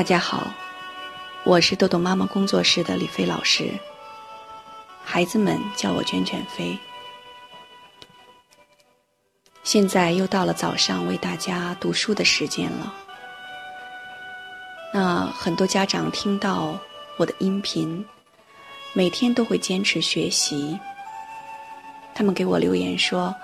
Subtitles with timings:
[0.00, 0.50] 大家好，
[1.44, 3.70] 我是豆豆妈妈工作室的李飞老师。
[5.04, 6.78] 孩子们叫我卷卷飞。
[9.62, 12.94] 现在又到了早上为大家读书的时间了。
[14.94, 16.78] 那很多家长听到
[17.18, 18.02] 我的音频，
[18.94, 20.80] 每天都会坚持学习。
[22.14, 23.34] 他们给我留言说：“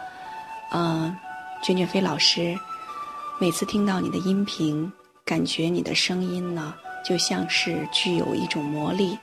[0.73, 1.15] 嗯，
[1.63, 2.59] 卷卷飞老师，
[3.39, 4.91] 每次听到你的音频。”
[5.27, 6.73] 感觉你的声音呢，
[7.05, 9.19] 就像是具有一种魔力，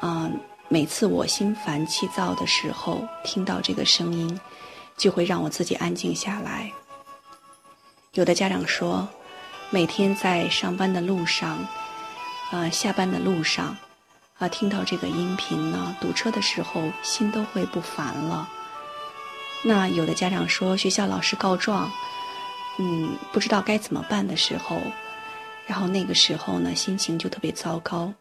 [0.00, 0.30] 啊，
[0.68, 4.40] 每次我心烦气躁的时候，听到这个声音，
[4.96, 6.72] 就会让我自己安静下来。
[8.14, 9.06] 有的家长说，
[9.68, 11.58] 每天在上班的路上，
[12.50, 13.76] 啊，下班的路上，
[14.38, 18.48] 啊，听到这个音频呢，堵车的时候心都会不烦了。
[19.62, 21.92] 那有的家长说，学校老师告状。
[22.78, 24.80] 嗯，不知道该怎么办的时候，
[25.72, 28.12] 然后那个时候呢，心情就特别糟糕。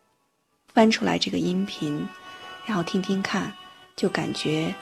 [0.74, 2.08] 翻出来这个音频，
[2.66, 3.52] 然后听听看，
[3.94, 4.74] 就感觉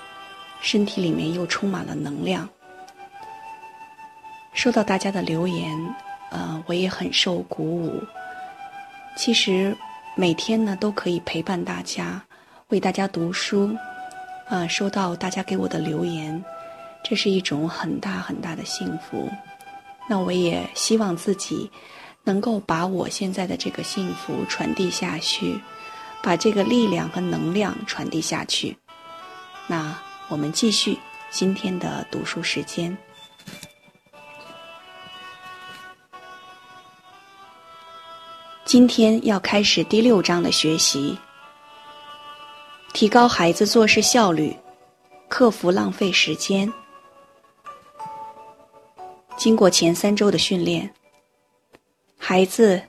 [0.62, 2.48] 身体里面又充满了能量。
[4.54, 5.76] 收到大家的留言，
[6.30, 8.04] 呃，我也很受鼓舞。
[9.18, 9.76] 其实
[10.14, 12.24] 每天呢都可以陪伴大家，
[12.68, 13.76] 为大家读书，
[14.48, 16.46] 啊，收到大家给我的留言，
[17.04, 19.28] 这是一种很大很大的幸福。
[20.08, 21.72] 那我也希望自己
[22.30, 25.60] 能够把我现在的这个幸福传递下去，
[26.22, 28.78] 把这个力量和能量传递下去。
[29.66, 30.96] 那我们继续
[31.32, 32.96] 今天的读书时间。
[38.64, 41.18] 今天要开始第六章的学习，
[42.94, 44.56] 提高孩子做事效率，
[45.28, 46.72] 克服浪费时间。
[49.36, 50.94] 经过前三周的训练，
[52.30, 52.80] 孩子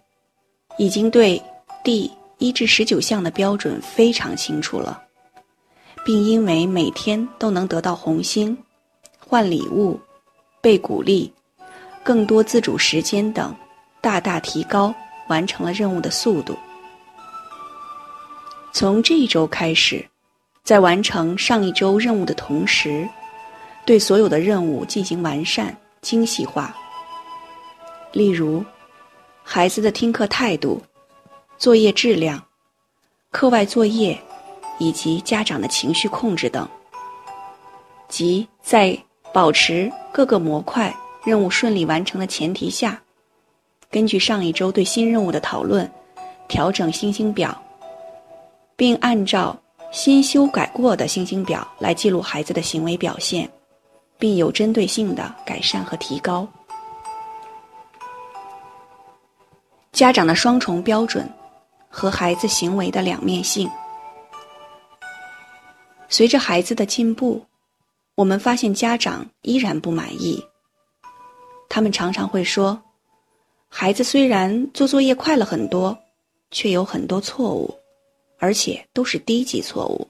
[0.77, 1.43] 已经对
[1.83, 5.03] 第一至十九项的标准非常清楚了，
[6.05, 8.55] 并因为每天都能得到红星、
[9.19, 9.99] 换礼物、
[10.61, 11.33] 被鼓励、
[12.05, 13.57] 更多自主时间等，
[14.03, 14.95] 大大提高
[15.31, 16.55] 完成了任务的速度。
[18.75, 20.07] 从这一周开始，
[20.63, 23.09] 在完成上一周任务的同时，
[23.87, 25.75] 对所有的任务进行完善。
[26.03, 26.77] 精细化，
[28.13, 28.63] 例如
[29.53, 30.81] 孩子的听课态度、
[31.59, 32.41] 作业质量、
[33.33, 34.17] 课外作业
[34.79, 36.69] 以及家长的情绪控制等，
[38.09, 38.97] 即在
[39.35, 40.95] 保持各个模块
[41.25, 43.03] 任务顺利完成的前提下，
[43.91, 45.91] 根据上一周对新任务的讨论，
[46.47, 47.61] 调整星星表，
[48.77, 53.51] 并按照新修改过的星星表来记录孩子的行为表现。
[54.17, 56.47] 并有针对性的改善和提高。
[59.93, 61.29] 家长的双重标准
[61.89, 63.69] 和孩子行为的两面性。
[66.09, 67.45] 随着孩子的进步，
[68.15, 70.43] 我们发现家长依然不满意。
[71.69, 72.81] 他们常常会说
[73.69, 75.97] ：“孩子虽然做作业快了很多，
[76.51, 77.73] 却有很多错误，
[78.39, 80.09] 而且都是低级错误。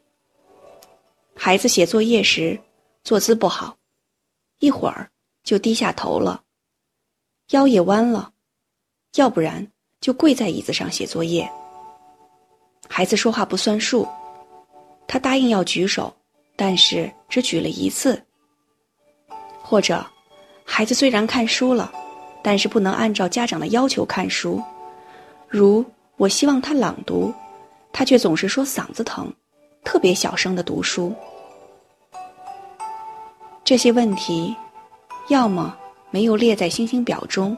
[1.34, 2.58] 孩子写作业时
[3.04, 3.76] 坐姿不好。”
[4.60, 5.10] 一会儿
[5.42, 6.42] 就低下头了，
[7.50, 8.32] 腰也弯了，
[9.16, 9.66] 要不然
[10.00, 11.50] 就跪在椅子上写作业。
[12.88, 14.06] 孩子说话不算数，
[15.06, 16.12] 他答应要举手，
[16.56, 18.20] 但是只举了一次。
[19.62, 20.04] 或者，
[20.64, 21.92] 孩子虽然看书了，
[22.42, 24.60] 但是不能按照家长的要求看书，
[25.48, 25.84] 如
[26.16, 27.32] 我希望他朗读，
[27.92, 29.32] 他却总是说嗓子疼，
[29.84, 31.14] 特别小声的读书。
[33.64, 34.56] 这些问题，
[35.28, 35.76] 要么
[36.10, 37.56] 没有列在星星表中，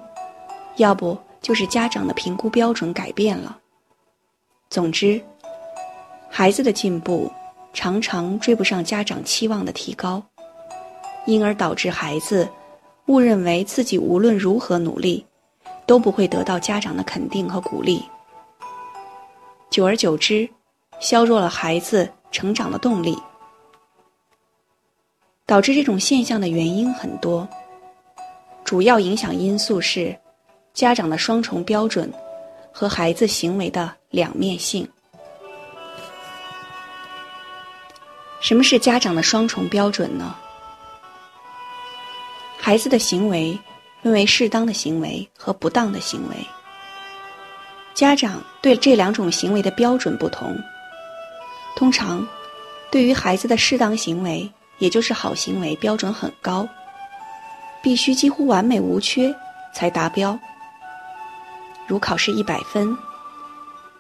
[0.77, 3.59] 要不就是家长的评估标准改变了。
[4.71, 5.21] 总之，
[6.31, 7.31] 孩子的进步
[7.75, 10.23] 常常追不上家长期望的提高，
[11.27, 12.49] 因而导致孩子
[13.07, 15.27] 误认为自己无论如何努力，
[15.85, 18.03] 都不会得到家长的肯定和鼓励。
[19.69, 20.49] 久而久之，
[21.01, 23.19] 削弱了孩子成长的动力。
[25.45, 27.47] 导致这种现象的原因很多，
[28.65, 30.17] 主要影响因素是
[30.75, 32.13] 家长的双重标准
[32.73, 34.89] 和孩子行为的两面性。
[38.41, 40.35] 什么是家长的双重标准呢？
[42.59, 43.59] 孩子的行为
[44.03, 46.37] 分为适当的行为和不当的行为，
[47.95, 50.57] 家长对这两种行为的标准不同。
[51.77, 52.27] 通常，
[52.91, 54.51] 对于孩子的适当行为。
[54.79, 56.69] 也就是好行为标准很高，
[57.81, 59.33] 必须几乎完美无缺
[59.73, 60.37] 才达标。
[61.87, 62.97] 如考试一百分，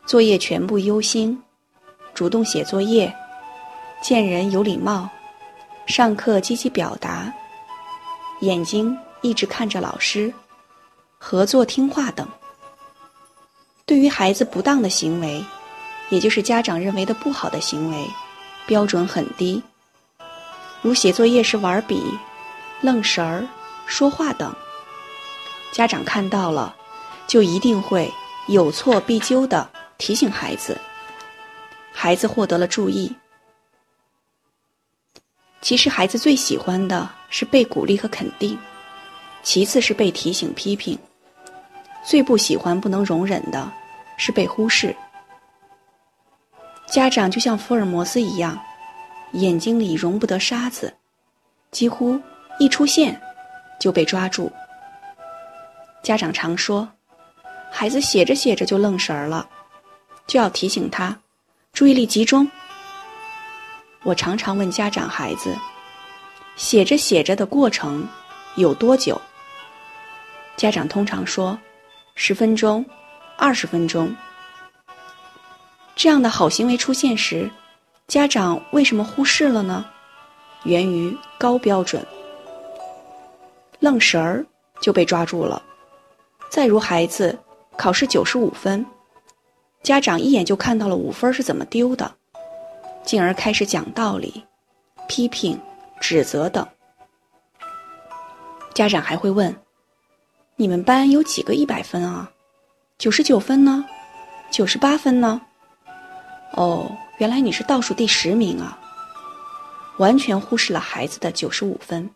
[0.06, 1.42] 作业全部优星，
[2.14, 3.14] 主动写作业，
[4.02, 5.08] 见人有礼貌，
[5.86, 7.32] 上课积极表达，
[8.40, 10.32] 眼睛一直看着老师，
[11.18, 12.26] 合作听话等。
[13.84, 15.44] 对于孩子不当的行为，
[16.08, 18.06] 也就是家长认为的不好的行为，
[18.64, 19.62] 标准很低，
[20.80, 22.02] 如写作业时玩笔、
[22.80, 23.46] 愣神儿、
[23.86, 24.54] 说话等。
[25.72, 26.74] 家长看到了，
[27.32, 28.12] 就一定会
[28.46, 30.78] 有错必纠的提醒孩子，
[31.90, 33.10] 孩子获得了注意。
[35.62, 38.58] 其实孩子最喜欢的是被鼓励和肯定，
[39.42, 40.98] 其次是被提醒批评，
[42.04, 43.72] 最不喜欢、不能容忍的
[44.18, 44.94] 是被忽视。
[46.86, 48.62] 家长就像福尔摩斯一样，
[49.32, 50.94] 眼睛里容不得沙子，
[51.70, 52.20] 几乎
[52.58, 53.18] 一出现
[53.80, 54.52] 就被抓住。
[56.02, 56.86] 家长常说，
[57.74, 59.48] 孩子写着写着就愣神儿了，
[60.26, 61.18] 就要提醒他
[61.72, 62.48] 注意力集中。
[64.04, 65.56] 我常常问家长孩子，
[66.54, 68.06] 写着写着的过程
[68.56, 69.20] 有多久？
[70.54, 71.58] 家长通常说，
[72.14, 72.84] 十分钟、
[73.38, 74.14] 二十分钟。
[75.96, 77.50] 这样的好行为出现时，
[78.06, 79.84] 家长为什么忽视了呢？
[80.64, 82.06] 源于高标准，
[83.80, 84.44] 愣神儿
[84.80, 85.60] 就被抓住了。
[86.50, 87.36] 再如孩子
[87.82, 88.86] 考试九十五分，
[89.82, 92.14] 家长一眼就看到了五分是怎么丢的，
[93.02, 94.44] 进而开始讲道理、
[95.08, 95.58] 批评、
[96.00, 96.64] 指责等。
[98.72, 99.52] 家长还会问
[100.54, 102.30] ：“你们班有几个一百分啊？
[102.98, 103.84] 九十九分呢？
[104.48, 105.40] 九十八分呢？”
[106.54, 106.88] 哦，
[107.18, 108.78] 原来你是倒数第十名啊！
[109.96, 112.08] 完全忽视了孩子的九十五分，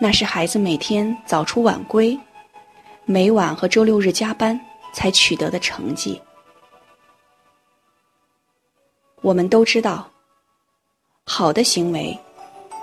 [0.00, 2.18] 那是孩子每天早出晚归。
[3.08, 4.60] 每晚和周六日加班
[4.92, 6.20] 才取得的成绩。
[9.20, 10.10] 我们都知道，
[11.24, 12.18] 好的行为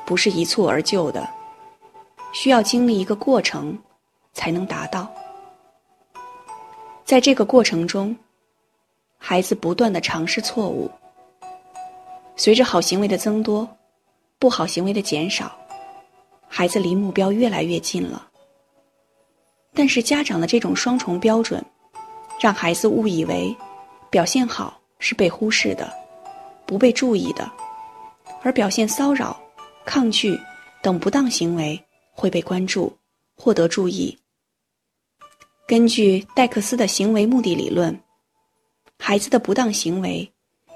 [0.05, 1.29] 不是一蹴而就的，
[2.33, 3.77] 需要经历一个过程
[4.31, 5.11] 才能达到。
[7.03, 8.15] 在这个过程中，
[9.17, 10.89] 孩子不断的尝试错误，
[12.37, 13.67] 随着好行为的增多，
[14.39, 15.51] 不好行为的减少，
[16.47, 18.29] 孩子离目标越来越近了。
[19.73, 21.63] 但是家长的这种双重标准，
[22.39, 23.55] 让孩子误以为
[24.09, 25.91] 表现好是被忽视的、
[26.65, 27.51] 不被注意的，
[28.43, 29.41] 而表现骚扰、
[29.85, 30.39] 抗拒
[30.81, 32.95] 等不当行为会被关注、
[33.35, 34.15] 获得注意。
[35.65, 37.97] 根据戴克斯的行为目的理论，
[38.99, 40.31] 孩子的不当行为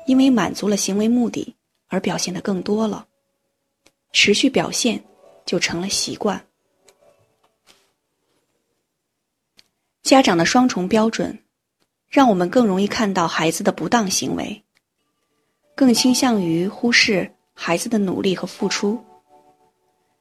[0.07, 1.53] 因为满足了行为目的
[1.87, 3.05] 而表现的更多了，
[4.11, 5.03] 持续表现
[5.45, 6.46] 就成了习惯。
[10.07, 11.37] 家长的双重标准，
[12.07, 14.63] 让我们更容易看到孩子的不当行为，
[15.75, 19.03] 更倾向于忽视孩子的努力和付出，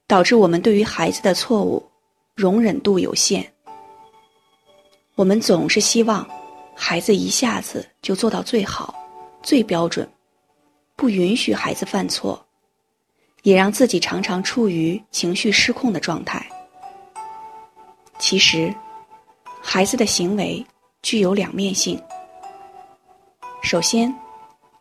[0.08, 1.88] 导致我们对于孩子的错误
[2.34, 3.48] 容忍度有限。
[5.14, 6.28] 我们总是希望
[6.74, 8.92] 孩子一下子就做到最好、
[9.40, 10.08] 最标准，
[10.96, 12.44] 不允许孩子犯错，
[13.44, 16.44] 也让自己常常处于情绪失控的状态。
[18.18, 18.74] 其实。
[19.68, 20.64] 孩子的行为
[21.02, 22.00] 具有两面性。
[23.62, 24.14] 首先，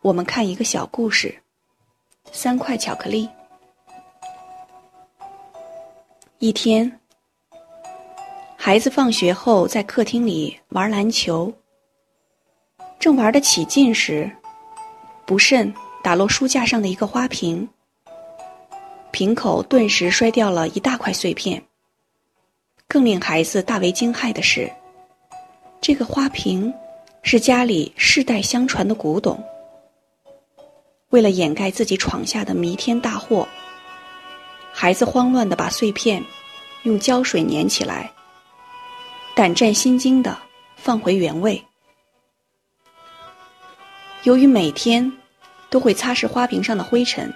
[0.00, 1.36] 我们看一个小故事：
[2.30, 3.28] 三块巧克力。
[6.38, 7.00] 一天，
[8.56, 11.52] 孩子放学后在客厅里玩篮球，
[13.00, 14.30] 正玩得起劲时，
[15.26, 17.68] 不慎打落书架上的一个花瓶，
[19.10, 21.60] 瓶口顿时摔掉了一大块碎片。
[22.88, 24.70] 更令孩子大为惊骇的是，
[25.80, 26.72] 这个花瓶
[27.22, 29.42] 是家里世代相传的古董。
[31.10, 33.46] 为了掩盖自己闯下的弥天大祸，
[34.72, 36.22] 孩子慌乱的把碎片
[36.84, 38.10] 用胶水粘起来，
[39.34, 40.36] 胆战心惊的
[40.76, 41.62] 放回原位。
[44.22, 45.12] 由于每天
[45.70, 47.32] 都会擦拭花瓶上的灰尘，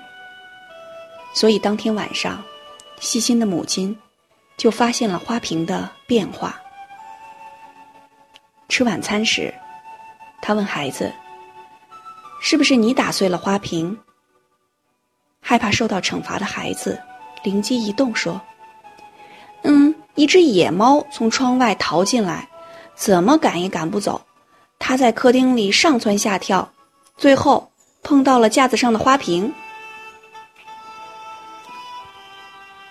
[1.35, 2.43] 所以当天晚上，
[3.01, 3.97] 细心的母亲。
[4.61, 6.61] 就发现了花瓶的变化。
[8.69, 9.55] 吃晚餐时，
[10.43, 11.11] 他问孩子
[12.43, 13.99] ：“是不是你打碎了花瓶？”
[15.41, 17.01] 害怕受到惩罚的孩子
[17.43, 18.39] 灵机一动说
[19.65, 22.47] ：“嗯，一只野猫从窗外逃进来，
[22.95, 24.21] 怎么赶也赶不走。
[24.79, 26.71] 它在客厅里上蹿下跳，
[27.17, 29.55] 最后碰到了架子上的花瓶。”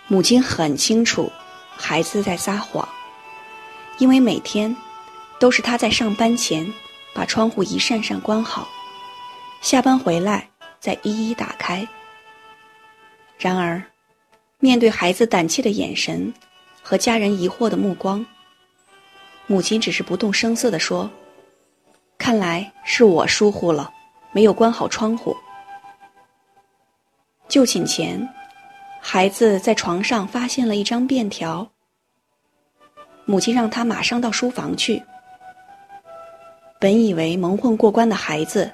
[0.10, 1.32] 母亲很清楚。
[1.82, 2.88] 孩子在撒谎，
[4.00, 4.76] 因为每天
[5.40, 6.72] 都是他在上班前
[7.14, 8.68] 把窗户一扇扇关好，
[9.62, 10.48] 下班回来
[10.82, 11.88] 再一一打开。
[13.38, 13.82] 然而，
[14.60, 16.32] 面对孩子胆怯的眼神
[16.84, 18.24] 和家人疑惑的目光，
[19.48, 21.10] 母亲只是不动声色地说
[22.20, 23.90] ：“看来是我疏忽了，
[24.34, 25.36] 没有关好窗户。”
[27.48, 28.30] 就寝前，
[29.12, 31.68] 孩子在床上发现了一张便条，
[33.26, 35.02] 母亲让他马上到书房去。
[36.80, 38.72] 本以为蒙混过关的孩子，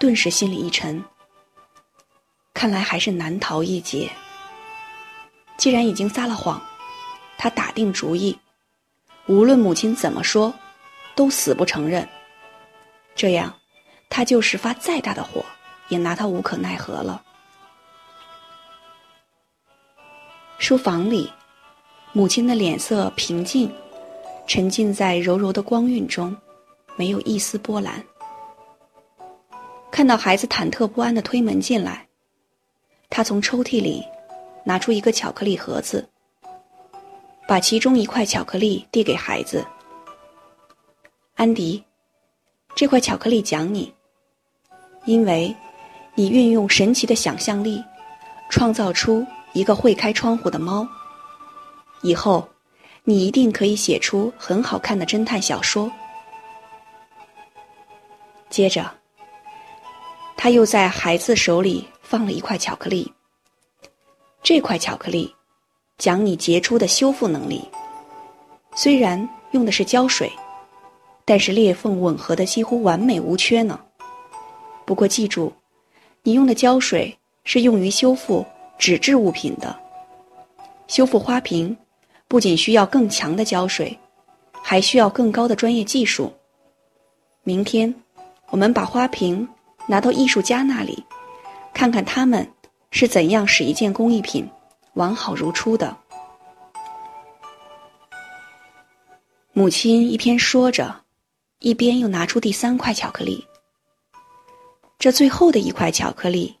[0.00, 1.04] 顿时心里一沉。
[2.54, 4.10] 看来还是难逃一劫。
[5.58, 6.58] 既然已经撒了谎，
[7.36, 8.38] 他打定主意，
[9.26, 10.50] 无论母亲怎么说，
[11.14, 12.08] 都死不承认。
[13.14, 13.54] 这样，
[14.08, 15.44] 他就是发再大的火，
[15.90, 17.22] 也拿他无可奈何了。
[20.58, 21.32] 书房里，
[22.12, 23.72] 母亲的脸色平静，
[24.46, 26.36] 沉浸在柔柔的光晕中。
[26.96, 28.04] 没有一丝波澜。
[29.88, 32.08] 看到孩子忐忑不安的推门进来，
[33.08, 34.04] 他从抽屉里
[34.64, 36.08] 拿出一个巧克力盒子，
[37.46, 39.64] 把其中一块巧克力递给孩子。
[41.36, 41.80] 安迪，
[42.74, 43.94] 这块巧克力奖你，
[45.04, 45.54] 因为
[46.16, 47.80] 你运用神奇的想象力，
[48.50, 49.24] 创造出
[49.58, 50.86] 一个会开窗户的猫。
[52.02, 52.48] 以后，
[53.02, 55.90] 你一定可以写出很好看的侦探小说。
[58.48, 58.88] 接着，
[60.36, 63.12] 他又在孩子手里放了一块巧克力。
[64.44, 65.34] 这块巧克力
[65.98, 67.68] 讲你杰出的修复能力，
[68.76, 70.30] 虽然用的是胶水，
[71.24, 73.80] 但是裂缝吻合的几乎完美无缺呢。
[74.86, 75.52] 不过记住，
[76.22, 78.46] 你用的胶水是用于修复
[78.78, 79.78] 纸质物品的。
[80.86, 81.76] 修复花瓶，
[82.26, 83.98] 不仅需要更强的胶水，
[84.62, 86.32] 还需要更高的专业技术。
[87.42, 87.94] 明天。
[88.50, 89.46] 我们把花瓶
[89.86, 91.04] 拿到艺术家那里，
[91.74, 92.50] 看看他们
[92.90, 94.48] 是怎样使一件工艺品
[94.94, 95.94] 完好如初的。
[99.52, 101.02] 母亲一边说着，
[101.58, 103.46] 一边又拿出第三块巧克力。
[104.98, 106.56] 这最后的一块巧克力，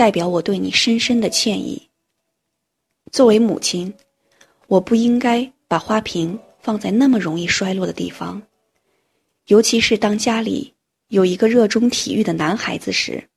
[0.00, 1.90] 代表我对你深深的歉意。
[3.12, 3.92] 作为母亲，
[4.66, 8.40] 我不应该把花瓶放在那么容易摔落的地方，
[9.48, 10.72] 尤其是当家里。
[11.08, 13.28] 有一个热衷体育的男孩子时，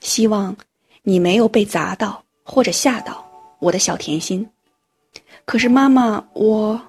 [0.00, 0.56] 希望
[1.04, 3.24] 你没有被砸到或者吓到，
[3.60, 4.44] 我的小甜心。
[5.44, 6.80] 可是妈妈，我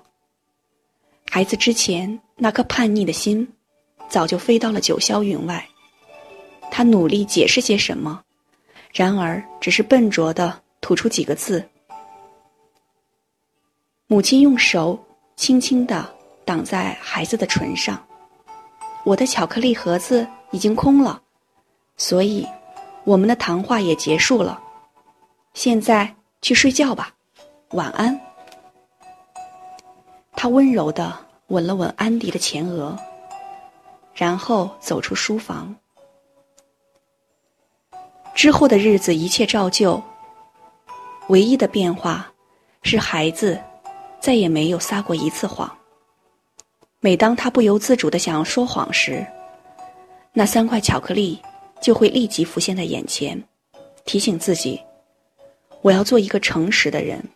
[1.29, 3.47] 孩子之前那颗叛逆的心，
[4.09, 5.69] 早就飞到了九霄云外。
[6.71, 8.23] 他努力解释些什么，
[8.97, 11.63] 然而只是笨拙的吐出几个字。
[14.07, 14.97] 母亲用手
[15.35, 16.11] 轻轻的
[16.43, 18.03] 挡在孩子的唇上。
[19.03, 21.21] 我的巧克力盒子已经空了，
[21.95, 22.43] 所以
[23.03, 24.59] 我们的谈话也结束了。
[25.53, 26.11] 现在
[26.41, 27.13] 去睡觉吧，
[27.73, 28.19] 晚安。
[30.31, 31.15] 他温柔的
[31.49, 32.97] 吻了吻安迪的前额，
[34.15, 35.75] 然后走出书房。
[38.37, 39.99] 之后的日子一切照旧，
[41.29, 42.31] 唯一的变化
[42.83, 43.59] 是孩子
[44.19, 45.75] 再也没有撒过一次谎。
[46.99, 49.25] 每当他不由自主的想要说谎时，
[50.33, 51.41] 那三块巧克力
[51.81, 53.43] 就会立即浮现在眼前，
[54.05, 54.79] 提醒自己：
[55.81, 57.27] 我要做一个诚实的人。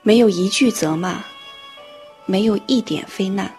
[0.00, 1.22] 没有一句责骂，
[2.24, 3.54] 没有一点非难。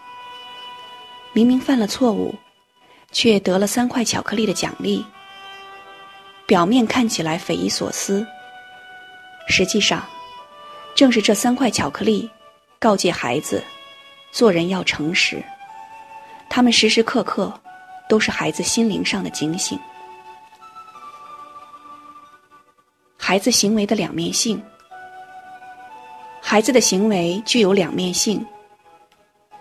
[1.32, 2.34] 明明犯了错误，
[3.12, 5.04] 却得了三块巧克力的奖励。
[6.46, 8.26] 表面看起来匪夷所思，
[9.48, 10.04] 实际上，
[10.94, 12.28] 正是这三块巧克力。
[12.80, 13.62] 告诫孩子，
[14.30, 15.42] 做人要诚实。
[16.48, 17.52] 他们时时刻刻
[18.08, 19.78] 都是孩子心灵上的警醒。
[23.16, 24.62] 孩子行为的两面性，
[26.40, 28.46] 孩子的行为具有两面性，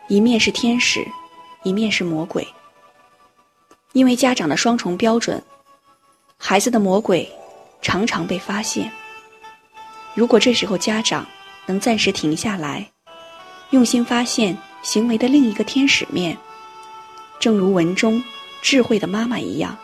[0.07, 1.05] 一面是天使，
[1.63, 2.47] 一面是魔鬼。
[3.97, 5.41] 因为家长的双重标准，
[6.37, 7.27] 孩子的魔鬼
[7.81, 8.91] 常常被发现。
[10.13, 11.25] 如果这时候家长
[11.65, 12.87] 能暂时停下来，
[13.71, 16.37] 用心发现行为的另一个天使面，
[17.39, 18.23] 正如文中
[18.61, 19.75] 智慧的妈妈一样，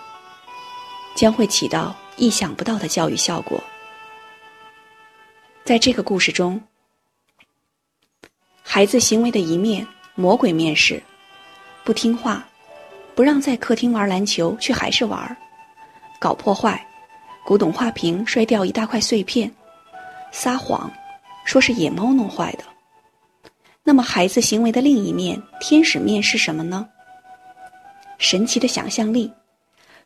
[1.16, 3.64] 将会起到意想不到的教育效果。
[5.64, 6.62] 在这个故事中，
[8.62, 11.02] 孩子行为的一面魔鬼面是
[11.84, 12.48] 不听话，
[13.16, 15.38] 不让在客厅玩篮球，却还是玩
[16.20, 16.84] 搞破坏，
[17.46, 19.52] 古董花瓶摔掉一大块碎片，
[20.32, 20.92] 撒谎，
[21.46, 22.64] 说是野猫弄坏的。
[23.84, 26.88] 那么，孩子行为的另一面，天使面是什么呢？
[28.18, 29.32] 神奇的想象力，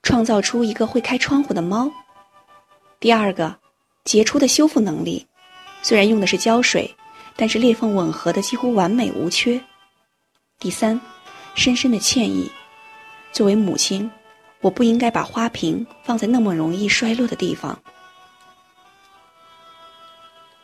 [0.02, 1.90] 创造出一个会开窗户的猫。
[3.00, 3.56] 第二个，
[4.04, 5.26] 杰出的修复能力，
[5.84, 6.94] 虽然用的是胶水，
[7.36, 9.62] 但是裂缝吻合的几乎完美无缺。
[10.58, 11.00] 第三，
[11.54, 12.52] 深深的歉意。
[13.31, 14.10] 作为母亲，
[14.62, 17.79] 我不应该把花瓶放在那么容易摔落的地方。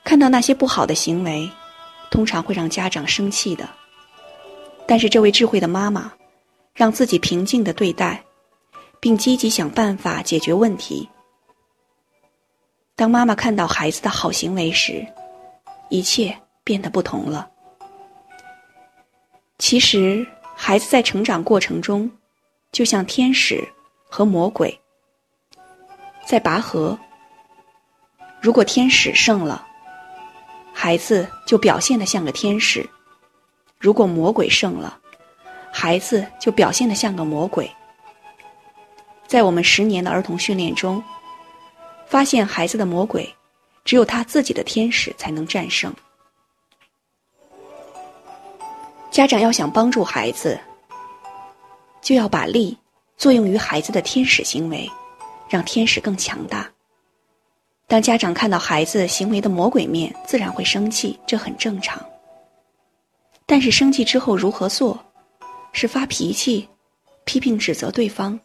[0.04, 1.50] 看到那些不好的行为。
[2.12, 3.68] 通常会让家长生气的，
[4.86, 6.14] 但是这位智慧的妈妈，
[6.76, 8.24] 让自己平静的对待，
[9.00, 11.10] 并积极想办法解决问题。
[12.96, 15.04] 当妈妈看到孩子的好行为时，
[15.90, 17.50] 一切变得不同了。
[19.58, 20.24] 其实，
[20.56, 22.08] 孩子在成长过程中，
[22.74, 23.66] 就像天使
[24.10, 24.78] 和魔鬼
[26.26, 26.98] 在拔河。
[28.42, 29.66] 如果天使胜了，
[30.74, 32.86] 孩子就表现的像个天使，
[33.80, 35.00] 如果魔鬼胜了，
[35.72, 37.72] 孩子就表现的像个魔鬼。
[39.28, 41.02] 在我们十年的儿童训练中，
[42.08, 43.34] 发现孩子的魔鬼，
[43.86, 45.94] 只有他自己的天使才能战胜。
[49.10, 50.60] 家长要想帮助孩子，
[52.04, 52.78] 就要把力
[53.18, 54.88] 作用于孩子的天使行为，
[55.50, 56.70] 让天使更强大。
[57.88, 62.04] 当家长看到孩子行为的魔鬼面，自然会生气，这很正常。
[63.46, 65.00] 但是生气之后如何做？
[65.72, 66.68] 是发脾气、
[67.24, 68.40] 批评指责对方，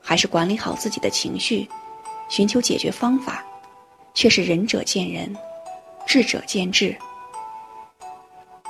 [0.00, 1.66] 还是管理好自己的情绪，
[2.28, 3.44] 寻求解决方法？
[4.14, 5.34] 却是仁者见仁，
[6.06, 6.96] 智者见智。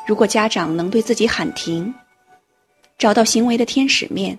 [0.06, 1.94] 如果家长能对自己喊停，
[2.98, 4.38] 找到行为的天使面，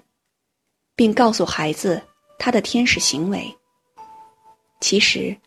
[0.95, 2.01] 并告诉孩子
[2.39, 3.55] 他的天使行为，
[4.79, 5.37] 其实。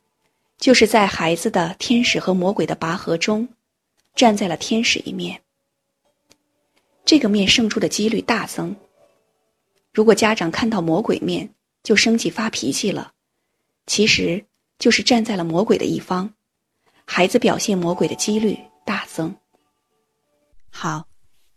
[0.59, 3.49] 就是在孩子的天使和魔鬼的拔河中，
[4.15, 5.41] 站在了天使一面。
[7.07, 8.77] 这个面胜出的几率大增。
[9.91, 13.15] 如果家长看到魔鬼面就生气发脾气了，
[13.87, 14.45] 其实
[14.79, 16.35] 就是站在了魔鬼的一方，
[17.07, 19.35] 孩子表现魔鬼的几率大增。
[20.69, 21.07] 好，